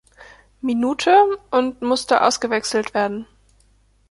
[0.61, 1.13] Minute
[1.51, 3.27] und musste ausgewechselt werden.